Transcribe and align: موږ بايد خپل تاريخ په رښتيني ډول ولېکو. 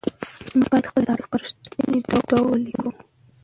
موږ 0.57 0.67
بايد 0.71 0.89
خپل 0.89 1.03
تاريخ 1.09 1.25
په 1.31 1.37
رښتيني 1.41 1.99
ډول 2.29 2.43
ولېکو. 2.49 2.89